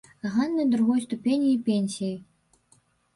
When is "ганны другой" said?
0.35-1.03